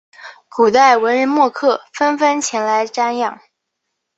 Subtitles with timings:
[0.49, 3.39] 古代文人墨客纷纷前来瞻仰。